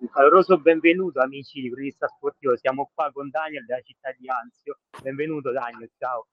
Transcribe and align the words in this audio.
Un 0.00 0.08
caloroso 0.08 0.56
benvenuto 0.56 1.20
amici 1.20 1.60
di 1.60 1.70
Cronista 1.70 2.08
Sportivo, 2.08 2.56
siamo 2.56 2.90
qua 2.94 3.12
con 3.12 3.28
Daniel 3.28 3.66
della 3.66 3.82
città 3.82 4.10
di 4.16 4.30
Anzio. 4.30 4.78
Benvenuto 5.02 5.52
Daniel, 5.52 5.90
ciao. 5.98 6.28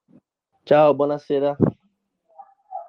Ciao, 0.64 0.96
buonasera. 0.96 1.54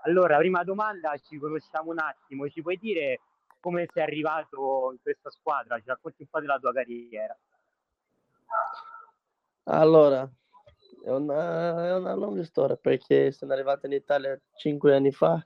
Allora, 0.04 0.36
prima 0.36 0.62
domanda, 0.62 1.16
ci 1.18 1.36
conosciamo 1.36 1.90
un 1.90 1.98
attimo, 1.98 2.48
ci 2.48 2.62
puoi 2.62 2.76
dire 2.76 3.18
come 3.58 3.88
sei 3.92 4.04
arrivato 4.04 4.90
in 4.92 5.00
questa 5.02 5.30
squadra? 5.30 5.80
Ci 5.80 5.86
racconti 5.88 6.22
un 6.22 6.28
po' 6.30 6.38
della 6.38 6.60
tua 6.60 6.72
carriera. 6.72 7.36
Allora, 9.64 10.30
è 11.02 11.10
una, 11.10 11.88
è 11.88 11.94
una 11.96 12.14
lunga 12.14 12.44
storia 12.44 12.76
perché 12.76 13.32
sono 13.32 13.52
arrivato 13.52 13.86
in 13.86 13.94
Italia 13.94 14.40
cinque 14.54 14.94
anni 14.94 15.10
fa 15.10 15.44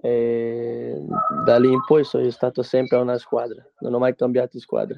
e 0.00 1.02
da 1.44 1.58
lì 1.58 1.72
in 1.72 1.84
poi 1.84 2.04
sono 2.04 2.28
stato 2.30 2.62
sempre 2.62 2.96
a 2.96 3.00
una 3.00 3.18
squadra, 3.18 3.64
non 3.80 3.94
ho 3.94 3.98
mai 3.98 4.14
cambiato 4.14 4.58
squadra. 4.60 4.96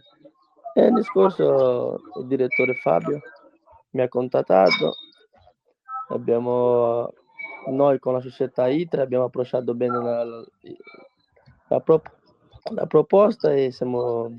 E 0.75 0.83
l'anno 0.83 1.03
scorso 1.03 1.99
il 2.21 2.27
direttore 2.27 2.75
Fabio 2.75 3.21
mi 3.91 4.03
ha 4.03 4.09
contattato, 4.09 4.93
abbiamo, 6.09 7.13
noi 7.71 7.99
con 7.99 8.13
la 8.13 8.21
società 8.21 8.69
ITRA 8.69 9.03
abbiamo 9.03 9.25
approcciato 9.25 9.75
bene 9.75 10.03
la, 10.03 10.25
la, 11.69 11.81
pro, 11.81 12.03
la 12.73 12.87
proposta 12.87 13.53
e 13.53 13.73
siamo 13.73 14.31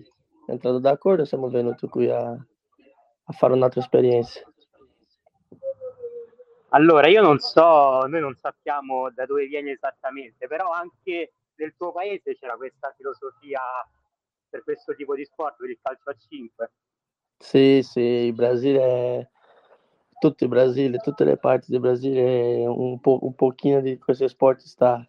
entrati 0.48 0.80
d'accordo 0.80 1.24
e 1.24 1.26
siamo 1.26 1.50
venuti 1.50 1.88
qui 1.88 2.10
a, 2.10 2.30
a 2.30 3.34
fare 3.34 3.54
un'altra 3.54 3.82
esperienza. 3.82 4.42
Allora, 6.74 7.08
io 7.10 7.22
non 7.22 7.38
so, 7.40 8.06
noi 8.08 8.22
non 8.22 8.36
sappiamo 8.36 9.12
da 9.12 9.26
dove 9.26 9.46
viene 9.46 9.72
esattamente, 9.72 10.48
però 10.48 10.72
anche 10.72 11.34
nel 11.56 11.76
tuo 11.76 11.92
paese 11.92 12.38
c'era 12.38 12.56
questa 12.56 12.94
filosofia 12.96 13.60
per 14.50 14.64
questo 14.64 14.96
tipo 14.96 15.14
di 15.16 15.26
sport, 15.26 15.58
per 15.58 15.70
il 15.70 15.80
calcio 15.82 16.10
a 16.10 16.16
5. 16.16 16.72
Sì, 17.38 17.82
sì, 17.84 18.00
il 18.00 18.34
Brasile, 18.34 19.32
tutto 20.18 20.46
il 20.46 20.50
Brasile, 20.50 21.00
tutte 21.00 21.26
le 21.26 21.36
parti 21.36 21.72
del 21.72 21.82
Brasile, 21.82 22.66
un, 22.66 23.02
po', 23.02 23.20
un 23.22 23.36
pochino 23.36 23.82
di 23.82 23.98
questo 23.98 24.30
sport 24.30 24.62
sta. 24.62 25.06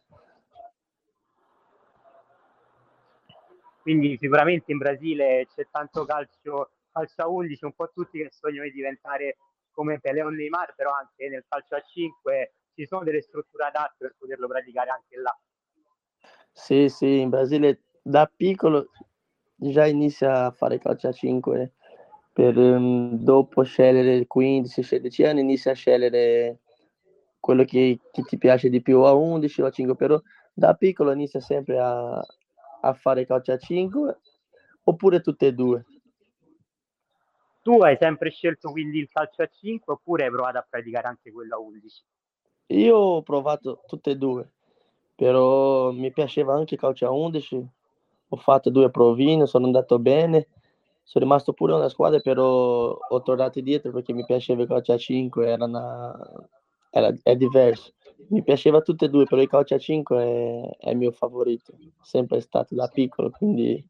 Quindi 3.82 4.16
sicuramente 4.18 4.72
in 4.72 4.78
Brasile 4.78 5.46
c'è 5.54 5.68
tanto 5.70 6.04
calcio, 6.06 6.70
calcio 6.90 7.22
a 7.22 7.28
11, 7.28 7.64
un 7.66 7.72
po' 7.72 7.90
tutti 7.92 8.18
che 8.18 8.30
sognano 8.32 8.64
di 8.64 8.72
diventare 8.72 9.36
come 9.72 10.00
Pelé 10.00 10.22
o 10.22 10.28
Neymar, 10.28 10.74
però 10.74 10.92
anche 10.92 11.28
nel 11.28 11.44
calcio 11.48 11.74
a 11.74 11.80
5 11.80 12.54
ci 12.74 12.86
sono 12.86 13.04
delle 13.04 13.22
strutture 13.22 13.64
adatte 13.64 13.96
per 13.98 14.14
poterlo 14.18 14.46
praticare 14.46 14.90
anche 14.90 15.16
là. 15.18 15.36
Sì, 16.52 16.88
sì, 16.88 17.20
in 17.20 17.30
Brasile 17.30 17.80
da 18.02 18.30
piccolo 18.34 18.90
già 19.54 19.86
inizia 19.86 20.46
a 20.46 20.50
fare 20.50 20.78
calcio 20.78 21.08
a 21.08 21.12
5 21.12 21.72
per 22.32 22.56
um, 22.56 23.18
dopo 23.18 23.62
scegliere 23.62 24.26
15-16 24.26 25.26
anni 25.26 25.40
inizia 25.40 25.72
a 25.72 25.74
scegliere 25.74 26.60
quello 27.38 27.64
che, 27.64 27.98
che, 28.10 28.22
ti 28.22 28.38
piace 28.38 28.70
di 28.70 28.80
più 28.80 29.00
a 29.00 29.12
11 29.12 29.62
o 29.62 29.66
a 29.66 29.70
5 29.70 29.96
però 29.96 30.20
da 30.52 30.74
piccolo 30.74 31.12
inizia 31.12 31.40
sempre 31.40 31.78
a, 31.78 32.20
a 32.80 32.92
fare 32.94 33.26
calcio 33.26 33.52
a 33.52 33.58
5 33.58 34.18
oppure 34.84 35.20
tutte 35.20 35.46
e 35.48 35.52
due 35.52 35.84
tu 37.62 37.80
hai 37.80 37.96
sempre 37.98 38.30
scelto 38.30 38.70
quindi 38.70 38.98
il 38.98 39.08
calcio 39.08 39.42
a 39.42 39.46
5 39.46 39.94
oppure 39.94 40.24
hai 40.24 40.30
provato 40.30 40.58
a 40.58 40.66
praticare 40.68 41.06
anche 41.06 41.32
quello 41.32 41.56
a 41.56 41.58
11? 41.60 42.02
Io 42.68 42.96
ho 42.96 43.22
provato 43.22 43.82
tutte 43.86 44.12
e 44.12 44.16
due, 44.16 44.48
però 45.14 45.92
mi 45.92 46.10
piaceva 46.12 46.54
anche 46.54 46.74
il 46.74 46.80
calcio 46.80 47.06
a 47.06 47.10
11. 47.10 47.66
Ho 48.28 48.36
fatto 48.36 48.70
due 48.70 48.90
provine, 48.90 49.46
sono 49.46 49.66
andato 49.66 49.98
bene. 49.98 50.48
Sono 51.04 51.24
rimasto 51.24 51.52
pure 51.52 51.74
una 51.74 51.88
squadra, 51.88 52.20
però 52.20 52.96
ho 52.96 53.22
tornato 53.22 53.60
dietro 53.60 53.90
perché 53.90 54.12
mi 54.12 54.24
piaceva 54.24 54.62
il 54.62 54.68
calcio 54.68 54.92
a 54.92 54.96
5, 54.96 55.46
era, 55.46 55.64
una... 55.64 56.48
era 56.90 57.12
è 57.22 57.36
diverso. 57.36 57.92
Mi 58.28 58.42
piaceva 58.42 58.80
tutte 58.80 59.06
e 59.06 59.08
due, 59.08 59.24
però 59.24 59.42
il 59.42 59.48
calcio 59.48 59.74
a 59.74 59.78
5 59.78 60.22
è, 60.22 60.76
è 60.78 60.90
il 60.90 60.96
mio 60.96 61.10
favorito, 61.10 61.74
sempre 62.00 62.40
stato 62.40 62.74
da 62.74 62.88
piccolo, 62.88 63.30
quindi 63.30 63.84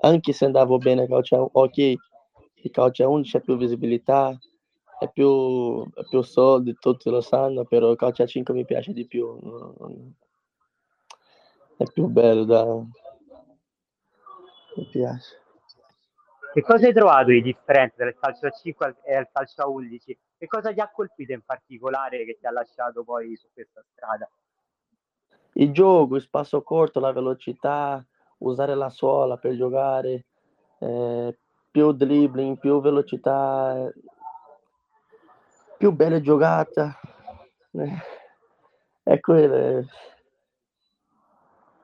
anche 0.00 0.32
se 0.32 0.44
andavo 0.44 0.78
bene 0.78 1.02
a 1.02 1.06
calcio 1.06 1.36
a 1.36 1.48
ok, 1.50 1.94
il 2.62 2.70
calcio 2.70 3.04
a 3.04 3.08
11 3.08 3.30
c'è 3.30 3.40
più 3.40 3.56
visibilità, 3.56 4.36
è 4.98 5.08
più, 5.10 5.84
è 5.92 6.04
più 6.08 6.22
soldi, 6.22 6.74
tutti 6.78 7.08
lo 7.08 7.20
sanno, 7.20 7.64
però 7.64 7.90
il 7.90 7.96
calcio 7.96 8.24
a 8.24 8.26
5 8.26 8.52
mi 8.52 8.64
piace 8.64 8.92
di 8.92 9.06
più. 9.06 9.38
È 11.76 11.84
più 11.92 12.06
bello 12.06 12.44
da... 12.44 12.64
Mi 14.74 14.88
piace. 14.90 15.42
Che 16.52 16.62
cosa 16.62 16.86
hai 16.86 16.92
trovato 16.92 17.26
di 17.26 17.42
differente 17.42 18.02
il 18.02 18.16
calcio 18.18 18.46
a 18.46 18.50
5 18.50 18.96
e 19.04 19.18
il 19.18 19.28
calcio 19.32 19.62
a 19.62 19.68
11? 19.68 20.18
Che 20.38 20.46
cosa 20.46 20.72
ti 20.72 20.80
ha 20.80 20.90
colpito 20.90 21.32
in 21.32 21.42
particolare 21.42 22.24
che 22.24 22.38
ti 22.40 22.46
ha 22.46 22.50
lasciato 22.50 23.04
poi 23.04 23.36
su 23.36 23.46
questa 23.52 23.84
strada? 23.92 24.28
Il 25.52 25.72
gioco, 25.72 26.16
il 26.16 26.22
spasso 26.22 26.62
corto, 26.62 27.00
la 27.00 27.12
velocità, 27.12 28.04
usare 28.38 28.74
la 28.74 28.90
suola 28.90 29.36
per 29.36 29.54
giocare, 29.54 30.26
eh, 30.80 31.38
più 31.70 31.92
dribbling, 31.92 32.58
più 32.58 32.80
velocità, 32.80 33.90
più 35.76 35.92
bella 35.92 36.20
giocata. 36.20 36.98
Eh, 37.72 37.98
è 39.02 39.20
quello. 39.20 39.86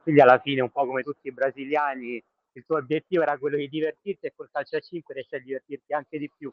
Quindi 0.03 0.21
alla 0.21 0.39
fine, 0.39 0.61
un 0.61 0.71
po' 0.71 0.85
come 0.87 1.03
tutti 1.03 1.29
i 1.29 1.33
brasiliani, 1.33 2.23
il 2.53 2.65
tuo 2.67 2.77
obiettivo 2.77 3.23
era 3.23 3.39
quello 3.39 3.57
di 3.57 3.69
divertirti 3.69 4.27
e 4.27 4.33
col 4.35 4.51
calcio 4.51 4.77
a 4.77 4.81
5 4.81 5.15
riesci 5.15 5.35
a 5.35 5.41
divertirti 5.41 5.93
anche 5.93 6.19
di 6.19 6.31
più. 6.37 6.53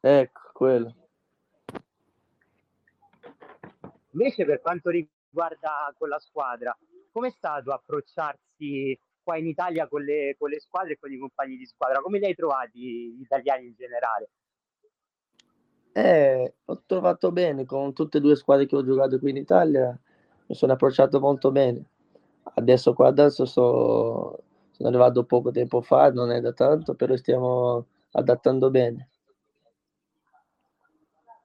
Ecco, 0.00 0.40
quello. 0.52 0.94
Invece 4.10 4.44
per 4.44 4.60
quanto 4.60 4.90
riguarda 4.90 5.92
con 5.98 6.08
la 6.08 6.20
squadra, 6.20 6.76
come 7.10 7.28
è 7.28 7.34
stato 7.36 7.72
approcciarsi 7.72 8.98
qua 9.24 9.36
in 9.36 9.46
Italia 9.46 9.88
con 9.88 10.02
le, 10.02 10.36
con 10.38 10.50
le 10.50 10.60
squadre 10.60 10.92
e 10.92 10.98
con 11.00 11.10
i 11.10 11.18
compagni 11.18 11.56
di 11.56 11.66
squadra. 11.66 12.00
Come 12.00 12.18
li 12.18 12.26
hai 12.26 12.34
trovati 12.34 13.14
gli 13.16 13.22
italiani 13.22 13.66
in 13.66 13.74
generale? 13.74 14.30
Eh, 15.96 16.54
ho 16.64 16.82
trovato 16.86 17.32
bene 17.32 17.64
con 17.64 17.92
tutte 17.92 18.18
e 18.18 18.20
due 18.20 18.36
squadre 18.36 18.66
che 18.66 18.76
ho 18.76 18.84
giocato 18.84 19.18
qui 19.18 19.30
in 19.30 19.36
Italia, 19.36 19.98
mi 20.46 20.54
sono 20.54 20.72
approcciato 20.72 21.20
molto 21.20 21.50
bene. 21.50 21.84
Adesso 22.42 22.94
qua 22.94 23.08
adesso 23.08 23.46
so, 23.46 24.38
sono 24.70 24.88
arrivato 24.88 25.24
poco 25.24 25.50
tempo 25.50 25.80
fa, 25.80 26.10
non 26.10 26.30
è 26.30 26.40
da 26.40 26.52
tanto, 26.52 26.94
però 26.94 27.16
stiamo 27.16 27.86
adattando 28.10 28.70
bene. 28.70 29.08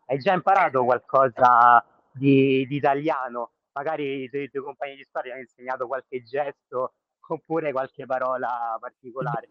Hai 0.07 0.17
già 0.17 0.33
imparato 0.33 0.83
qualcosa 0.83 1.85
di, 2.11 2.65
di 2.67 2.75
italiano? 2.75 3.51
Magari 3.73 4.23
i 4.23 4.29
tuoi, 4.29 4.49
tuoi 4.49 4.63
compagni 4.63 4.95
di 4.95 5.03
squadra 5.03 5.33
hanno 5.33 5.41
insegnato 5.41 5.85
qualche 5.85 6.23
gesto 6.23 6.93
oppure 7.33 7.71
qualche 7.71 8.05
parola 8.05 8.77
particolare? 8.79 9.49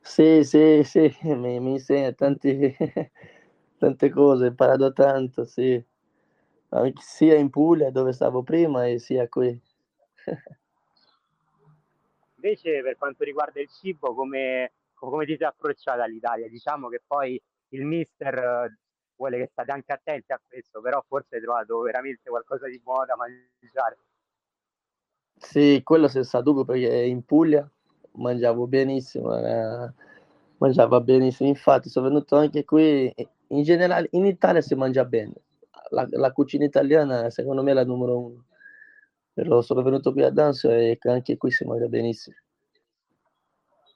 Sì, 0.00 0.44
sì, 0.44 0.82
sì, 0.84 1.12
mi, 1.34 1.60
mi 1.60 1.72
insegna 1.72 2.12
tanti, 2.12 2.74
tante 3.78 4.10
cose, 4.10 4.44
ho 4.44 4.48
imparato 4.48 4.92
tanto, 4.92 5.44
sì. 5.44 5.84
Sia 7.00 7.34
in 7.36 7.50
Puglia 7.50 7.90
dove 7.90 8.12
stavo 8.12 8.42
prima 8.42 8.86
e 8.86 8.98
sia 8.98 9.28
qui. 9.28 9.60
Invece 12.36 12.82
per 12.82 12.96
quanto 12.96 13.24
riguarda 13.24 13.60
il 13.60 13.68
cibo, 13.68 14.14
come, 14.14 14.72
come 14.94 15.24
ti 15.26 15.36
sei 15.36 15.46
approcciata 15.46 16.04
all'Italia? 16.04 16.48
Diciamo 16.48 16.88
che 16.88 17.02
poi 17.06 17.40
il 17.70 17.84
mister 17.84 18.34
eh, 18.38 18.78
vuole 19.16 19.38
che 19.38 19.48
state 19.50 19.72
anche 19.72 19.92
attenti 19.92 20.32
a 20.32 20.40
questo, 20.46 20.80
però 20.80 21.02
forse 21.06 21.36
hai 21.36 21.42
trovato 21.42 21.80
veramente 21.80 22.28
qualcosa 22.28 22.68
di 22.68 22.78
buono 22.80 23.06
da 23.06 23.16
mangiare. 23.16 23.98
Sì, 25.38 25.80
quello 25.84 26.08
senza 26.08 26.40
dubbio 26.40 26.64
perché 26.64 27.04
in 27.04 27.24
Puglia 27.24 27.68
mangiavo 28.12 28.66
benissimo, 28.66 29.36
eh, 29.36 29.92
mangiava 30.58 31.00
benissimo. 31.00 31.48
Infatti 31.48 31.88
sono 31.88 32.08
venuto 32.08 32.36
anche 32.36 32.64
qui, 32.64 33.12
in 33.48 33.62
generale 33.62 34.08
in 34.12 34.24
Italia 34.24 34.60
si 34.60 34.74
mangia 34.74 35.04
bene. 35.04 35.32
La, 35.90 36.06
la 36.10 36.32
cucina 36.32 36.64
italiana 36.64 37.30
secondo 37.30 37.62
me 37.62 37.70
è 37.70 37.74
la 37.74 37.84
numero 37.84 38.18
uno. 38.18 38.44
Però 39.32 39.60
sono 39.60 39.82
venuto 39.82 40.12
qui 40.12 40.22
a 40.22 40.30
Danzo 40.30 40.70
e 40.70 40.98
anche 41.02 41.36
qui 41.36 41.50
si 41.50 41.64
mangia 41.64 41.86
benissimo. 41.86 42.36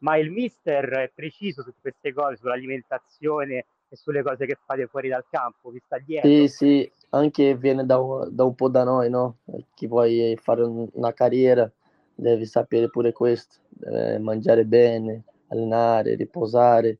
Ma 0.00 0.16
il 0.16 0.30
mister 0.30 0.88
è 0.88 1.12
preciso 1.14 1.62
su 1.62 1.72
queste 1.80 2.12
cose, 2.12 2.36
sull'alimentazione 2.36 3.66
e 3.88 3.96
sulle 3.96 4.22
cose 4.22 4.46
che 4.46 4.58
fate 4.64 4.86
fuori 4.86 5.08
dal 5.08 5.24
campo, 5.28 5.70
vi 5.70 5.80
sta 5.84 5.98
dietro? 5.98 6.28
Sì, 6.28 6.48
sì, 6.48 6.92
anche 7.10 7.56
viene 7.56 7.84
da 7.84 7.98
un, 7.98 8.28
da 8.30 8.44
un 8.44 8.54
po' 8.54 8.68
da 8.68 8.84
noi, 8.84 9.10
no? 9.10 9.38
Chi 9.74 9.86
vuoi 9.86 10.36
fare 10.40 10.62
un, 10.62 10.88
una 10.92 11.12
carriera 11.12 11.70
deve 12.14 12.44
sapere 12.44 12.88
pure 12.90 13.12
questo, 13.12 13.56
deve 13.68 14.18
mangiare 14.18 14.64
bene, 14.64 15.24
allenare, 15.48 16.14
riposare. 16.14 16.98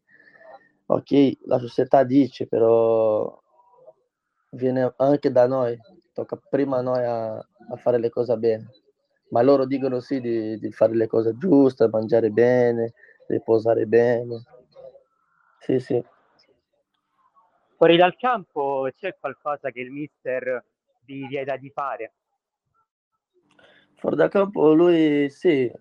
Ok, 0.87 1.39
la 1.45 1.59
società 1.59 2.03
dice, 2.03 2.47
però 2.47 3.39
viene 4.51 4.93
anche 4.97 5.31
da 5.31 5.47
noi, 5.47 5.79
tocca 6.13 6.41
prima 6.49 6.79
a 6.79 6.83
noi 6.83 7.05
a, 7.05 7.35
a 7.37 7.77
fare 7.77 7.99
le 7.99 8.09
cose 8.09 8.37
bene. 8.37 8.69
Ma 9.29 9.43
loro 9.43 9.65
dicono 9.65 10.01
sì 10.01 10.21
di, 10.21 10.59
di, 10.59 10.73
fare 10.73 10.95
le 10.95 11.07
cose 11.07 11.37
giuste, 11.37 11.89
mangiare 11.89 12.31
bene, 12.31 12.95
riposare 13.29 13.87
bene. 13.87 14.43
Sì, 15.61 15.79
sì. 15.79 16.05
Fuori 17.81 17.97
dal 17.97 18.15
campo 18.15 18.91
c'è 18.95 19.17
qualcosa 19.19 19.71
che 19.71 19.81
il 19.81 19.91
mister 19.91 20.63
vi 21.07 21.27
vieta 21.27 21.57
di 21.57 21.71
fare? 21.71 22.13
Fuori 23.95 24.17
dal 24.17 24.29
campo 24.29 24.75
lui 24.75 25.31
sì, 25.31 25.73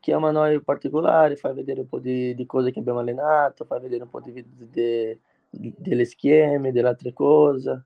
chiama 0.00 0.32
noi 0.32 0.54
in 0.54 0.64
particolare, 0.64 1.36
fa 1.36 1.52
vedere 1.52 1.82
un 1.82 1.86
po' 1.86 2.00
di, 2.00 2.34
di 2.34 2.44
cose 2.44 2.72
che 2.72 2.80
abbiamo 2.80 2.98
allenato, 2.98 3.66
fa 3.66 3.78
vedere 3.78 4.02
un 4.02 4.10
po' 4.10 4.20
di, 4.20 4.44
di, 4.44 5.16
delle 5.48 6.04
scheme, 6.06 6.72
delle 6.72 6.88
altre 6.88 7.12
cose. 7.12 7.84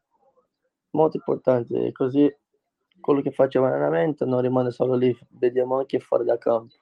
Molto 0.93 1.19
importante, 1.19 1.93
così 1.93 2.35
quello 2.99 3.20
che 3.20 3.32
facciamo 3.32 3.67
allenamento 3.67 4.25
non 4.25 4.41
rimane 4.41 4.70
solo 4.70 4.94
lì, 4.94 5.15
vediamo 5.32 5.76
anche 5.76 5.99
fuori 5.99 6.25
dal 6.25 6.38
campo. 6.38 6.75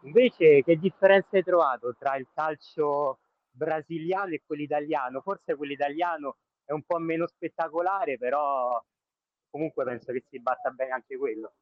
Invece, 0.00 0.64
che 0.64 0.76
differenza 0.76 1.36
hai 1.36 1.44
trovato 1.44 1.94
tra 1.96 2.16
il 2.16 2.26
calcio 2.34 3.18
brasiliano 3.56 4.34
e 4.34 4.42
quello 4.44 4.62
italiano? 4.62 5.20
Forse 5.20 5.56
quello 5.56 5.72
italiano 5.72 6.36
è 6.64 6.72
un 6.72 6.82
po' 6.82 6.98
meno 6.98 7.26
spettacolare, 7.26 8.18
però 8.18 8.82
comunque 9.50 9.84
penso 9.84 10.12
che 10.12 10.24
si 10.28 10.38
batta 10.40 10.70
bene 10.70 10.92
anche 10.92 11.16
quello. 11.16 11.52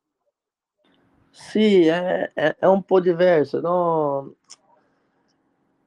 Sì, 1.31 1.87
è, 1.87 2.33
è, 2.33 2.57
è 2.57 2.67
un 2.67 2.83
po' 2.85 3.01
diverso, 3.01 3.61
no? 3.61 4.35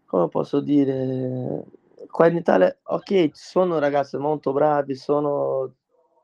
Come 0.06 0.27
posso 0.30 0.59
dire? 0.59 1.63
Qua 2.09 2.27
in 2.27 2.38
Italia, 2.38 2.75
ok, 2.83 3.06
ci 3.06 3.31
sono 3.33 3.80
ragazzi 3.80 4.18
molto 4.18 4.54
bravi, 4.54 4.95
sono 4.95 5.74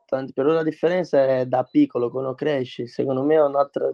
tanti, 0.06 0.32
però 0.32 0.52
la 0.52 0.62
differenza 0.62 1.24
è 1.24 1.46
da 1.46 1.64
piccolo, 1.64 2.10
quando 2.10 2.34
cresci, 2.34 2.86
secondo 2.86 3.22
me 3.22 3.34
è 3.34 3.42
un'altra, 3.42 3.92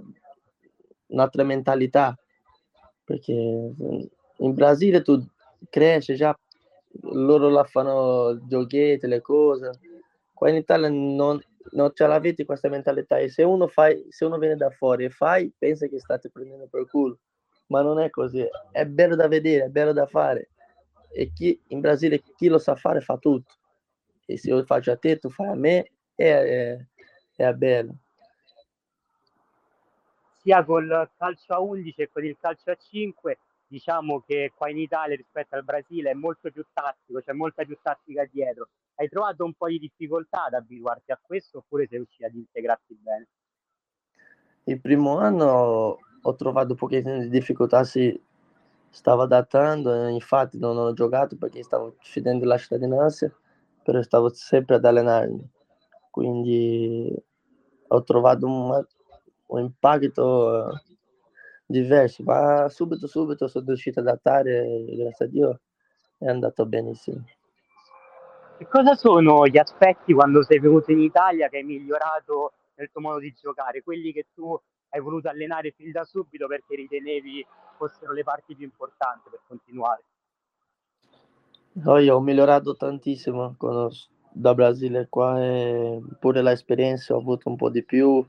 un'altra 1.07 1.45
mentalità, 1.45 2.17
perché 3.05 3.33
in 3.33 4.55
Brasile 4.55 5.03
tu 5.03 5.25
cresci 5.69 6.15
già, 6.15 6.37
loro 7.03 7.49
la 7.49 7.65
fanno 7.65 8.39
giochette, 8.47 9.07
le 9.07 9.21
cose, 9.21 9.71
qua 10.33 10.49
in 10.49 10.57
Italia 10.57 10.89
non, 10.89 11.41
non 11.73 11.91
ce 11.95 12.07
l'avete 12.07 12.45
questa 12.45 12.69
mentalità 12.69 13.19
e 13.19 13.29
se 13.29 13.43
uno, 13.43 13.67
fai, 13.69 14.07
se 14.09 14.25
uno 14.25 14.39
viene 14.39 14.57
da 14.57 14.71
fuori 14.71 15.05
e 15.05 15.11
fai, 15.11 15.53
pensa 15.57 15.87
che 15.87 15.99
state 15.99 16.31
prendendo 16.31 16.67
per 16.69 16.87
culo, 16.87 17.19
ma 17.67 17.83
non 17.83 18.01
è 18.01 18.11
così, 18.11 18.45
è 18.73 18.85
bello 18.87 19.17
da 19.17 19.29
vedere, 19.29 19.65
è 19.65 19.69
bello 19.69 19.93
da 19.93 20.07
fare. 20.07 20.51
E 21.13 21.33
chi 21.33 21.61
in 21.69 21.81
Brasile 21.81 22.23
chi 22.37 22.49
lo 22.49 22.59
sa 22.59 22.77
fare 22.77 23.01
fa 23.01 23.17
tutto. 23.17 23.55
E 24.27 24.37
se 24.39 24.49
io 24.49 24.65
faccio 24.65 24.93
a 24.93 24.97
te, 24.97 25.19
tu 25.19 25.29
fai 25.29 25.49
a 25.49 25.55
me 25.55 25.91
è, 26.15 26.25
è, 26.25 26.87
è 27.37 27.53
bello. 27.53 27.95
Sia 30.41 30.65
col 30.65 31.11
calcio 31.17 31.53
a 31.53 31.61
11 31.61 31.95
che 31.95 32.09
con 32.11 32.25
il 32.25 32.37
calcio 32.41 32.71
a 32.71 32.77
5, 32.77 33.39
diciamo 33.71 34.21
che 34.27 34.53
qua 34.55 34.69
in 34.69 34.79
Italia 34.79 35.15
rispetto 35.15 35.55
al 35.55 35.65
Brasile 35.65 36.11
è 36.11 36.15
molto 36.15 36.51
più 36.51 36.65
tattico, 36.73 37.21
c'è 37.21 37.33
molta 37.33 37.65
più 37.65 37.79
tattica 37.81 38.29
dietro. 38.31 38.69
Hai 38.97 39.09
trovato 39.09 39.45
un 39.45 39.55
po' 39.55 39.69
di 39.69 39.79
difficoltà 39.79 40.47
ad 40.47 40.55
abituarti 40.55 41.13
a 41.13 41.21
questo 41.23 41.59
oppure 41.59 41.87
sei 41.87 41.99
riuscito 41.99 42.27
ad 42.27 42.35
integrarti 42.35 42.99
bene? 43.01 43.29
Il 44.65 44.81
primo 44.81 45.19
anno 45.19 45.99
ho 46.23 46.35
trovato 46.35 46.73
un 46.73 46.77
pochettino 46.77 47.19
di 47.19 47.29
difficoltà, 47.29 47.85
sì, 47.85 48.21
stavo 48.91 49.23
adattando, 49.23 50.09
infatti 50.09 50.59
non 50.59 50.77
ho 50.77 50.93
giocato 50.93 51.37
perché 51.37 51.63
stavo 51.63 51.95
finendo 52.01 52.45
la 52.45 52.59
cittadinanza, 52.59 53.33
però 53.83 54.03
stavo 54.03 54.29
sempre 54.29 54.75
ad 54.75 54.85
allenarmi 54.85 55.49
quindi 56.11 57.15
ho 57.89 58.03
trovato 58.03 58.47
un, 58.47 58.85
un 59.47 59.61
impatto 59.61 60.83
diverso, 61.71 62.23
ma 62.25 62.69
subito 62.69 63.07
subito 63.07 63.47
sono 63.47 63.65
riuscito 63.67 64.01
ad 64.01 64.09
adattare, 64.09 64.85
grazie 64.97 65.25
a 65.25 65.29
Dio 65.29 65.61
è 66.19 66.27
andato 66.27 66.67
benissimo. 66.67 67.25
Che 68.59 68.67
cosa 68.67 68.95
sono 68.95 69.47
gli 69.47 69.57
aspetti 69.57 70.13
quando 70.13 70.43
sei 70.43 70.59
venuto 70.59 70.91
in 70.91 71.01
Italia 71.01 71.49
che 71.49 71.59
hai 71.59 71.65
migliorato 71.65 72.53
nel 72.75 72.91
tuo 72.91 73.01
modo 73.01 73.19
di 73.21 73.33
giocare, 73.33 73.83
quelli 73.83 74.13
che 74.13 74.27
tu 74.35 74.59
hai 74.91 75.01
voluto 75.01 75.29
allenare 75.29 75.71
fin 75.71 75.93
da 75.93 76.05
subito 76.05 76.47
perché 76.47 76.75
ritenevi 76.75 77.47
fossero 77.77 78.13
le 78.13 78.25
parti 78.25 78.55
più 78.55 78.65
importanti 78.65 79.31
per 79.31 79.41
continuare? 79.47 80.03
No, 81.73 81.99
io 81.99 82.17
ho 82.17 82.21
migliorato 82.21 82.75
tantissimo 82.75 83.55
quando 83.57 83.91
da 84.33 84.55
Brasile 84.55 85.07
qua 85.09 85.43
e 85.43 86.03
pure 86.19 86.43
l'esperienza 86.43 87.15
ho 87.15 87.19
avuto 87.19 87.49
un 87.49 87.57
po' 87.57 87.71
di 87.71 87.85
più, 87.85 88.25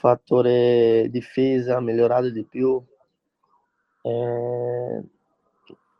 fattore 0.00 1.08
difesa 1.10 1.78
migliorato 1.80 2.30
di 2.30 2.44
più. 2.44 2.82
Eh, 4.02 5.02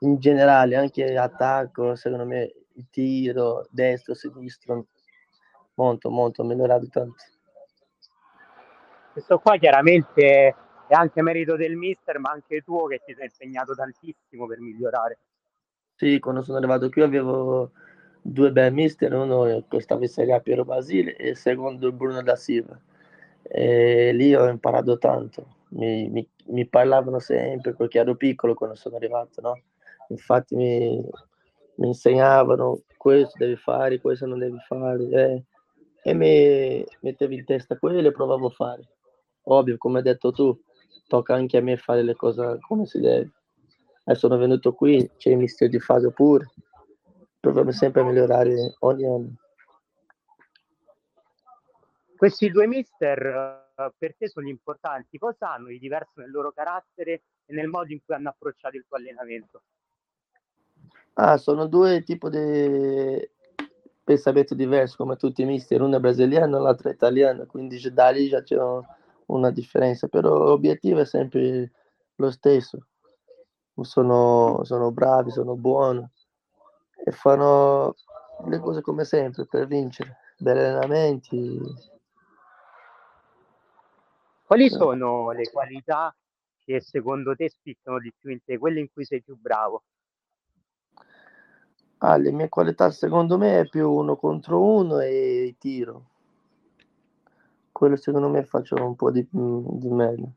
in 0.03 0.19
generale 0.19 0.77
anche 0.77 1.15
attacco, 1.19 1.95
secondo 1.95 2.25
me 2.25 2.55
il 2.73 2.87
tiro, 2.91 3.67
destro, 3.69 4.15
sinistro, 4.15 4.87
molto, 5.75 6.09
molto 6.09 6.43
migliorato 6.45 6.89
tanto. 6.89 7.23
Questo 9.13 9.39
qua 9.39 9.59
chiaramente 9.59 10.57
è 10.89 10.95
anche 10.95 11.21
merito 11.21 11.57
del 11.57 11.77
mister, 11.77 12.19
ma 12.19 12.31
anche 12.31 12.63
tuo 12.63 12.87
che 12.87 13.03
ti 13.05 13.15
sei 13.15 13.27
impegnato 13.27 13.75
tantissimo 13.75 14.47
per 14.47 14.61
migliorare. 14.61 15.19
Sì, 15.97 16.19
quando 16.21 16.41
sono 16.41 16.57
arrivato 16.57 16.89
qui 16.89 17.03
avevo 17.03 17.73
due 18.23 18.51
bei 18.51 18.73
mister, 18.73 19.13
uno 19.13 19.63
costava 19.69 20.01
in 20.01 20.09
Serie 20.09 20.33
A 20.33 20.41
Piero 20.41 20.65
Basile 20.65 21.15
e 21.17 21.31
il 21.31 21.37
secondo 21.37 21.93
Bruno 21.93 22.23
da 22.23 22.37
Silva. 22.37 22.81
E 23.53 24.13
lì 24.13 24.33
ho 24.33 24.47
imparato 24.47 24.97
tanto, 24.97 25.57
mi, 25.71 26.09
mi, 26.09 26.29
mi, 26.47 26.67
parlavano 26.67 27.19
sempre 27.19 27.75
perché 27.75 27.99
ero 27.99 28.15
piccolo 28.15 28.55
quando 28.55 28.77
sono 28.77 28.95
arrivato, 28.95 29.41
no? 29.41 29.61
Infatti 30.09 30.55
mi, 30.55 31.05
mi 31.77 31.89
insegnavano 31.89 32.83
questo 32.97 33.39
devi 33.39 33.57
fare, 33.57 34.01
questo 34.01 34.27
non 34.27 34.39
devi 34.39 34.59
fare 34.69 35.09
eh, 35.09 35.45
e 36.03 36.15
mi 36.15 36.85
mettevi 37.01 37.35
in 37.35 37.45
testa 37.45 37.77
quello 37.77 38.07
e 38.07 38.13
provavo 38.13 38.47
a 38.47 38.51
fare. 38.51 38.89
Ovvio, 39.45 39.79
come 39.79 39.99
hai 39.99 40.05
detto 40.05 40.31
tu, 40.31 40.57
tocca 41.09 41.35
anche 41.35 41.57
a 41.57 41.63
me 41.63 41.77
fare 41.77 42.03
le 42.03 42.15
cose 42.15 42.59
come 42.61 42.87
si 42.87 43.01
deve. 43.01 43.33
E 44.05 44.15
sono 44.15 44.37
venuto 44.37 44.75
qui, 44.75 45.11
c'è 45.17 45.31
il 45.31 45.39
mister 45.39 45.69
di 45.69 45.81
fase 45.81 46.11
pure, 46.13 46.51
proviamo 47.41 47.73
sempre 47.73 48.03
a 48.03 48.05
migliorare 48.05 48.77
ogni 48.81 49.07
anno. 49.07 49.35
Questi 52.21 52.51
due 52.51 52.67
mister 52.67 53.73
uh, 53.77 53.91
per 53.97 54.15
te 54.15 54.29
sono 54.29 54.47
importanti, 54.47 55.17
cosa 55.17 55.55
hanno 55.55 55.69
di 55.69 55.79
diverso 55.79 56.21
nel 56.21 56.31
loro 56.31 56.53
carattere 56.53 57.23
e 57.47 57.55
nel 57.55 57.67
modo 57.67 57.95
in 57.95 58.05
cui 58.05 58.15
hanno 58.15 58.29
approcciato 58.29 58.77
il 58.77 58.85
tuo 58.87 58.99
allenamento? 58.99 59.63
Ah, 61.15 61.39
sono 61.39 61.67
due 61.67 62.03
tipi 62.03 62.29
di 62.29 63.31
pensamento 64.05 64.55
diversi 64.55 64.97
come 64.99 65.17
tutti 65.17 65.41
i 65.41 65.47
mister, 65.47 65.81
uno 65.81 65.97
è 65.97 65.99
brasiliano 65.99 66.59
e 66.59 66.61
l'altro 66.61 66.91
è 66.91 66.93
italiano, 66.93 67.47
quindi 67.47 67.81
da 67.91 68.11
lì 68.11 68.29
già 68.29 68.43
c'è 68.43 68.59
una 69.25 69.51
differenza, 69.51 70.07
però 70.09 70.37
l'obiettivo 70.37 71.01
è 71.01 71.07
sempre 71.07 71.73
lo 72.17 72.31
stesso. 72.31 72.87
Sono, 73.81 74.61
sono 74.65 74.91
bravi, 74.91 75.31
sono 75.31 75.57
buoni, 75.57 76.07
e 77.03 77.13
fanno 77.13 77.95
le 78.45 78.59
cose 78.59 78.83
come 78.83 79.07
sempre 79.07 79.47
per 79.47 79.67
vincere, 79.67 80.19
belli 80.37 80.59
allenamenti. 80.59 81.99
Quali 84.51 84.69
sono 84.69 85.31
le 85.31 85.49
qualità 85.49 86.13
che 86.59 86.81
secondo 86.81 87.37
te 87.37 87.49
spiccano 87.49 88.01
di 88.01 88.13
più 88.19 88.33
in 88.33 88.43
te, 88.43 88.59
quelle 88.59 88.81
in 88.81 88.91
cui 88.93 89.05
sei 89.05 89.23
più 89.23 89.37
bravo? 89.37 89.85
Ah, 91.99 92.17
le 92.17 92.33
mie 92.33 92.49
qualità 92.49 92.91
secondo 92.91 93.39
me 93.39 93.61
è 93.61 93.69
più 93.69 93.89
uno 93.89 94.17
contro 94.17 94.61
uno 94.61 94.99
e 94.99 95.55
tiro. 95.57 96.11
Quello 97.71 97.95
secondo 97.95 98.29
me 98.29 98.43
faccio 98.43 98.75
un 98.75 98.97
po' 98.97 99.13
di, 99.13 99.25
di 99.31 99.89
meglio. 99.89 100.33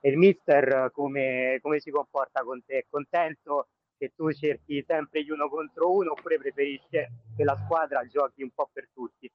E 0.00 0.08
il 0.08 0.16
mister 0.16 0.90
come, 0.94 1.58
come 1.60 1.78
si 1.78 1.90
comporta 1.90 2.42
con 2.42 2.64
te? 2.64 2.78
È 2.78 2.86
contento 2.88 3.68
che 3.98 4.12
tu 4.16 4.32
cerchi 4.32 4.82
sempre 4.88 5.22
gli 5.22 5.28
uno 5.28 5.50
contro 5.50 5.92
uno 5.92 6.12
oppure 6.12 6.38
preferisci 6.38 6.88
che 7.36 7.44
la 7.44 7.54
squadra 7.66 8.02
giochi 8.06 8.42
un 8.42 8.50
po' 8.54 8.70
per 8.72 8.88
tutti? 8.94 9.30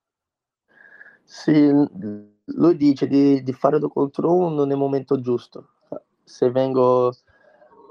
Sì, 1.24 1.72
lui 2.46 2.75
dice 2.75 3.08
di, 3.08 3.42
di 3.42 3.53
fare 3.53 3.80
due 3.80 3.89
contro 3.89 4.34
uno 4.34 4.65
nel 4.65 4.77
momento 4.77 5.20
giusto. 5.20 5.70
Se 6.24 6.51
vengo 6.51 7.13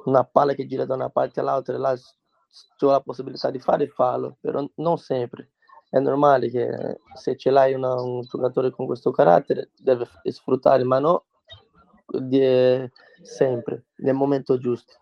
una 0.05 0.25
palla 0.25 0.55
che 0.55 0.67
gira 0.67 0.85
da 0.85 0.95
una 0.95 1.11
parte 1.11 1.41
all'altra, 1.41 1.77
là 1.79 1.93
ho 1.93 2.91
la 2.91 3.01
possibilità 3.01 3.51
di 3.51 3.59
fare, 3.59 3.89
fallo, 3.89 4.37
però 4.41 4.65
non 4.77 4.99
sempre. 4.99 5.51
È 5.89 5.99
normale 5.99 6.51
che 6.51 7.01
se 7.15 7.37
ce 7.37 7.51
l'hai 7.51 7.75
una, 7.75 8.01
un 8.01 8.23
giocatore 8.23 8.71
con 8.71 8.87
questo 8.87 9.11
carattere 9.11 9.71
deve 9.77 10.09
sfruttare, 10.25 10.85
ma 10.85 10.99
no 10.99 11.25
sempre 13.23 13.85
nel 13.97 14.15
momento 14.15 14.59
giusto. 14.59 14.95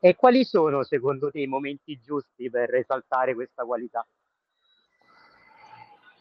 E 0.00 0.16
quali 0.16 0.44
sono 0.44 0.82
secondo 0.82 1.30
te 1.30 1.40
i 1.40 1.46
momenti 1.46 2.00
giusti 2.00 2.50
per 2.50 2.74
esaltare 2.74 3.34
questa 3.34 3.64
qualità? 3.64 4.04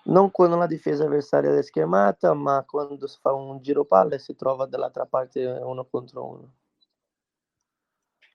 Non 0.05 0.31
quando 0.31 0.57
la 0.57 0.67
difesa 0.67 1.05
avversaria 1.05 1.55
è 1.55 1.63
schemata, 1.63 2.33
ma 2.33 2.63
quando 2.67 3.07
si 3.07 3.17
fa 3.19 3.33
un 3.33 3.61
giro 3.61 3.85
palle 3.85 4.15
e 4.15 4.19
si 4.19 4.35
trova 4.35 4.65
dall'altra 4.65 5.05
parte 5.05 5.45
uno 5.45 5.85
contro 5.85 6.25
uno. 6.25 6.53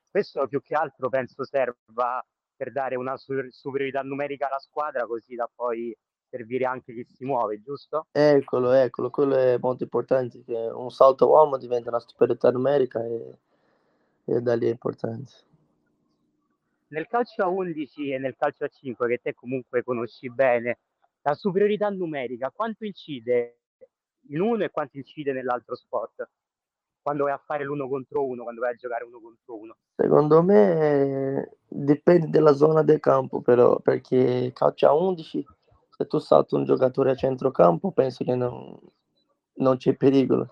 Questo 0.09 0.47
più 0.47 0.61
che 0.61 0.73
altro 0.73 1.09
penso 1.09 1.43
serva 1.43 2.25
per 2.55 2.71
dare 2.71 2.95
una 2.95 3.15
superiorità 3.17 4.01
numerica 4.01 4.47
alla 4.47 4.59
squadra, 4.59 5.05
così 5.05 5.35
da 5.35 5.49
poi 5.53 5.95
servire 6.29 6.65
anche 6.65 6.93
chi 6.93 7.05
si 7.13 7.23
muove, 7.23 7.61
giusto? 7.61 8.07
Eccolo, 8.11 8.71
eccolo, 8.71 9.09
quello 9.09 9.35
è 9.35 9.57
molto 9.59 9.83
importante, 9.83 10.43
che 10.43 10.55
un 10.55 10.89
salto 10.89 11.27
uomo 11.27 11.57
diventa 11.57 11.89
una 11.89 11.99
superiorità 11.99 12.51
numerica 12.51 13.03
e, 13.05 13.37
e 14.25 14.41
da 14.41 14.55
lì 14.55 14.67
è 14.67 14.71
importante. 14.71 15.31
Nel 16.89 17.07
calcio 17.07 17.43
a 17.43 17.47
11 17.47 18.11
e 18.13 18.17
nel 18.17 18.35
calcio 18.37 18.63
a 18.63 18.69
5, 18.69 19.07
che 19.07 19.19
te 19.21 19.33
comunque 19.33 19.83
conosci 19.83 20.29
bene, 20.29 20.79
la 21.27 21.35
superiorità 21.35 21.89
numerica 21.89 22.51
quanto 22.51 22.85
incide 22.85 23.59
in 24.29 24.39
uno 24.39 24.63
e 24.63 24.69
quanto 24.69 24.95
incide 24.97 25.33
nell'altro 25.33 25.75
sport? 25.75 26.29
Quando 27.01 27.25
vai 27.25 27.33
a 27.33 27.41
fare 27.45 27.65
l'uno 27.65 27.87
contro 27.89 28.25
uno, 28.25 28.43
quando 28.43 28.61
vai 28.61 28.71
a 28.73 28.75
giocare 28.75 29.03
uno 29.03 29.19
contro 29.19 29.57
uno? 29.57 29.75
Secondo 29.95 30.41
me 30.41 31.57
dipende 31.67 32.29
dalla 32.29 32.53
zona 32.53 32.81
del 32.81 33.01
campo, 33.01 33.41
però, 33.41 33.79
perché 33.79 34.51
calcio 34.53 34.87
a 34.87 34.93
11 34.93 35.45
se 35.89 36.07
tu 36.07 36.17
salti 36.19 36.55
un 36.55 36.63
giocatore 36.63 37.11
a 37.11 37.15
centrocampo 37.15 37.91
penso 37.91 38.23
che 38.23 38.35
non, 38.35 38.77
non 39.55 39.77
c'è 39.77 39.95
pericolo. 39.95 40.47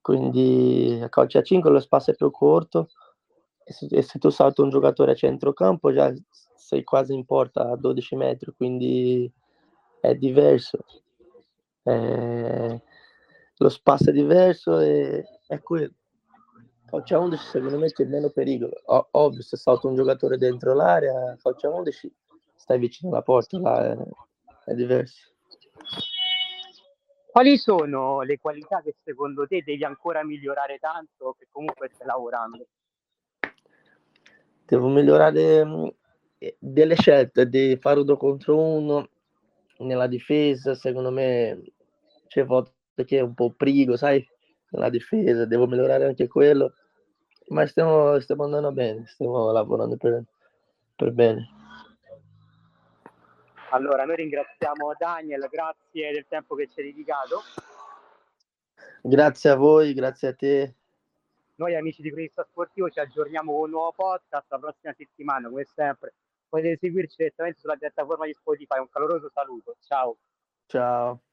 Quindi 0.00 0.98
a 1.02 1.08
calcio 1.08 1.38
a 1.38 1.42
5 1.42 1.70
lo 1.70 1.80
spazio 1.80 2.12
è 2.12 2.16
più 2.16 2.30
corto 2.30 2.88
e 3.62 3.72
se, 3.72 3.86
e 3.90 4.02
se 4.02 4.18
tu 4.18 4.28
salti 4.28 4.60
un 4.60 4.70
giocatore 4.70 5.12
a 5.12 5.16
centrocampo 5.16 5.92
già 5.92 6.12
sei 6.56 6.82
quasi 6.82 7.14
in 7.14 7.24
porta 7.24 7.70
a 7.70 7.76
12 7.76 8.16
metri, 8.16 8.52
quindi 8.56 9.32
è 10.04 10.14
diverso. 10.14 10.84
Eh, 11.82 12.82
lo 13.56 13.68
spazio 13.68 14.10
è 14.10 14.14
diverso 14.14 14.78
e 14.80 15.24
è 15.46 15.60
quello. 15.60 15.92
Calcio 16.86 17.16
a 17.16 17.20
11 17.20 17.44
secondo 17.44 17.78
me 17.78 17.90
c'è 17.90 18.04
meno 18.04 18.28
pericolo. 18.30 18.72
O, 18.84 19.08
ovvio, 19.12 19.42
se 19.42 19.56
salta 19.56 19.88
un 19.88 19.94
giocatore 19.94 20.36
dentro 20.36 20.74
l'area, 20.74 21.36
calcio 21.42 21.68
a 21.68 21.74
11 21.76 22.12
stai 22.54 22.78
vicino 22.78 23.12
alla 23.12 23.22
porta, 23.22 23.58
là 23.58 23.92
è, 23.92 23.96
è 24.70 24.74
diverso. 24.74 25.32
Quali 27.30 27.56
sono 27.56 28.20
le 28.22 28.38
qualità 28.38 28.80
che 28.80 28.94
secondo 29.02 29.46
te 29.46 29.62
devi 29.64 29.82
ancora 29.84 30.22
migliorare 30.22 30.78
tanto 30.78 31.34
che 31.36 31.48
comunque 31.50 31.90
stai 31.92 32.06
lavorando? 32.06 32.66
Devo 34.66 34.88
migliorare 34.88 35.64
mm, 35.64 35.86
delle 36.58 36.94
scelte 36.94 37.48
di 37.48 37.76
fare 37.80 38.00
uno 38.00 38.16
contro 38.16 38.56
uno 38.56 39.08
nella 39.78 40.06
difesa, 40.06 40.74
secondo 40.74 41.10
me 41.10 41.62
c'è 42.26 42.44
volte 42.44 43.04
che 43.04 43.18
è 43.18 43.20
un 43.20 43.34
po' 43.34 43.50
prigo, 43.50 43.96
sai, 43.96 44.26
nella 44.70 44.90
difesa, 44.90 45.44
devo 45.44 45.66
migliorare 45.66 46.06
anche 46.06 46.28
quello, 46.28 46.74
ma 47.48 47.66
stiamo, 47.66 48.18
stiamo 48.20 48.44
andando 48.44 48.72
bene, 48.72 49.06
stiamo 49.06 49.50
lavorando 49.50 49.96
per, 49.96 50.22
per 50.96 51.12
bene. 51.12 51.48
Allora, 53.70 54.04
noi 54.04 54.16
ringraziamo 54.16 54.94
Daniel, 54.96 55.48
grazie 55.50 56.12
del 56.12 56.26
tempo 56.28 56.54
che 56.54 56.68
ci 56.68 56.80
hai 56.80 56.86
dedicato. 56.86 57.42
Grazie 59.02 59.50
a 59.50 59.56
voi, 59.56 59.92
grazie 59.94 60.28
a 60.28 60.34
te. 60.34 60.74
Noi 61.56 61.76
amici 61.76 62.00
di 62.00 62.10
Cronista 62.10 62.46
Sportivo 62.48 62.88
ci 62.90 63.00
aggiorniamo 63.00 63.52
con 63.52 63.62
un 63.62 63.70
nuovo 63.70 63.92
podcast 63.92 64.46
la 64.48 64.58
prossima 64.58 64.94
settimana, 64.96 65.48
come 65.48 65.64
sempre. 65.64 66.14
Potete 66.48 66.78
seguirci 66.78 67.16
direttamente 67.18 67.58
sulla 67.60 67.76
piattaforma 67.76 68.26
di 68.26 68.34
Spotify. 68.34 68.78
Un 68.78 68.88
caloroso 68.88 69.30
saluto. 69.32 69.76
Ciao. 69.80 70.18
Ciao. 70.66 71.23